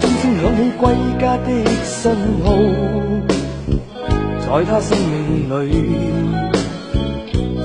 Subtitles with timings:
[0.00, 0.82] 钟声响起归
[1.18, 1.48] 家的
[1.84, 2.12] 信
[2.44, 2.46] 号，
[4.38, 5.14] 在他生命
[5.48, 5.52] 里，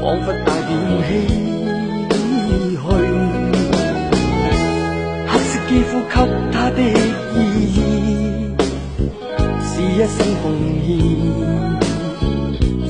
[0.00, 1.10] 仿佛带点唏嘘。
[5.26, 6.14] 黑色肌肤给
[6.52, 6.78] 他的
[7.34, 7.36] 意
[7.74, 7.76] 义，
[9.62, 10.44] 是一生奉
[10.86, 10.88] 献。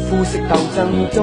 [0.04, 0.78] 肤色斗争
[1.10, 1.18] 中，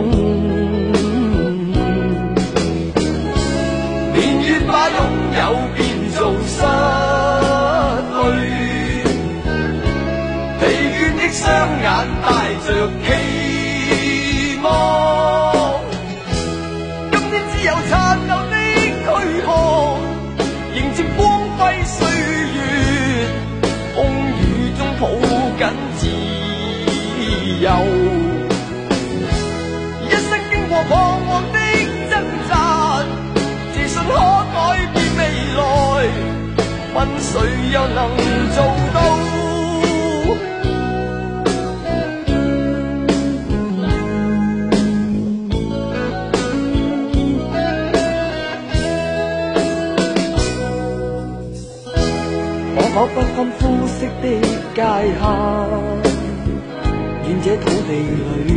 [30.02, 30.72] 一生经过。
[30.90, 30.91] 彷
[31.28, 31.59] 徨的
[32.09, 32.14] 挣
[32.50, 32.52] 扎，
[33.73, 34.09] 自信可
[34.54, 34.58] 改
[34.94, 35.22] 变未
[35.56, 35.59] 来，
[36.95, 37.31] 问谁
[37.73, 37.98] 又能
[38.56, 38.58] 做
[57.50, 57.92] 这土地
[58.45, 58.53] 里。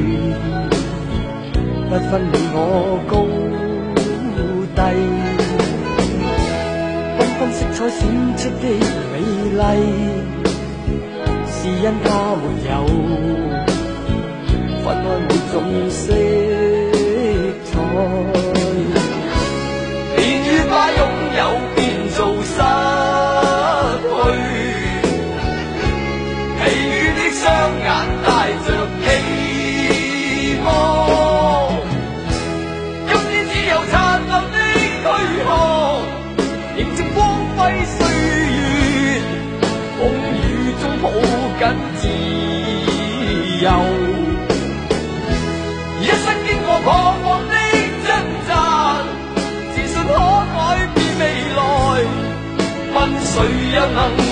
[1.88, 2.56] 不分你我
[3.08, 3.12] 高
[4.76, 4.80] 低，
[7.16, 8.00] 缤纷色彩闪
[8.36, 8.64] 出的
[9.10, 9.14] 美
[9.56, 9.60] 丽，
[11.48, 12.70] 是因它没有
[14.84, 15.54] 分开每种
[15.88, 16.02] 色
[53.72, 54.31] 谁又能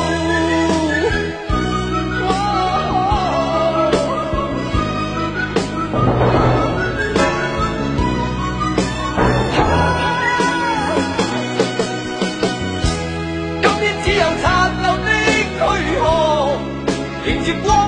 [17.25, 17.80] и тепло.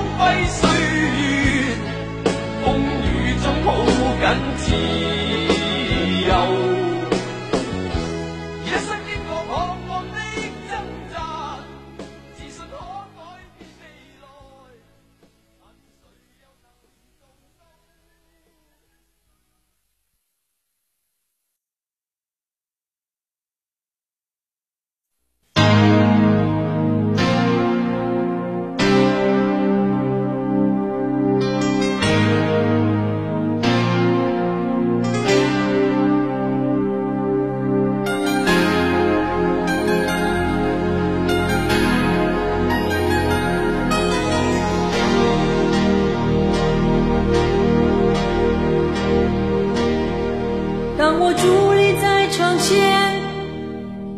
[51.04, 53.20] 当我伫立在窗前，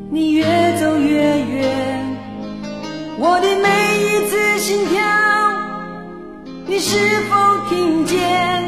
[0.08, 0.44] 你越
[0.78, 2.16] 走越远，
[3.18, 3.66] 我的每
[4.04, 5.02] 一次心跳，
[6.68, 8.62] 你是否听见？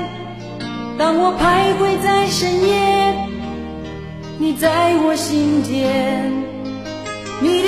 [0.99, 3.15] 当我徘徊在深夜，
[4.39, 6.33] 你在我心间。
[7.41, 7.68] 你。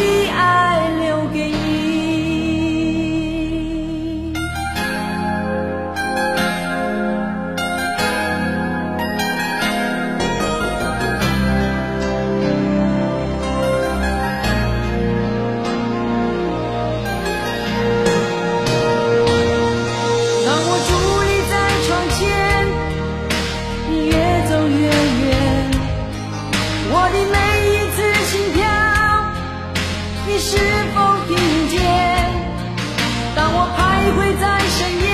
[27.11, 27.37] 的每
[27.69, 28.59] 一次心跳，
[30.27, 30.57] 你是
[30.93, 30.97] 否
[31.27, 31.35] 听
[31.69, 31.79] 见？
[33.35, 33.79] 当我徘
[34.15, 34.43] 徊在
[34.77, 35.07] 深夜，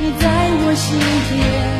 [0.00, 0.22] 你在
[0.62, 0.86] 我心
[1.28, 1.79] 间。